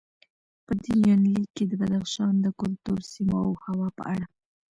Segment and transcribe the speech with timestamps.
[0.65, 4.25] په دې یونلیک کې د بدخشان د کلتور، سیمو او هوا په اړه